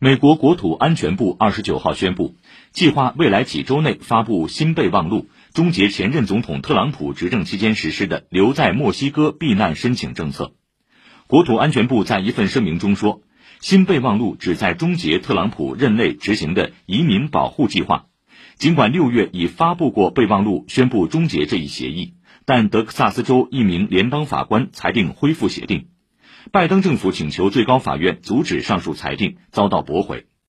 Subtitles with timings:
[0.00, 2.34] 美国国土安全部二十九号宣布，
[2.72, 10.52] 计划未来几周内发布新备忘录，终结前任总统特朗普执政期间实施的留在墨西哥避难申请政策。
[11.28, 13.22] 国土安全部在一份声明中说，
[13.60, 18.06] 新备忘录旨在终结特朗普任内执行的移民保护计划。
[18.58, 22.14] 尽管六月已发布过备忘录，宣布终结这一协议，
[22.44, 25.86] 但德克萨斯州一名联邦法官裁定恢复协定。
[26.52, 30.26] 拜登政府请求最高法院阻止上述裁定，遭到驳回。